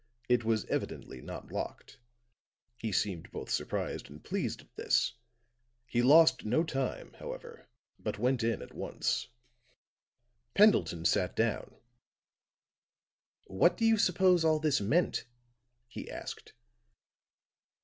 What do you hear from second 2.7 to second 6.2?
He seemed both surprised and pleased at this; he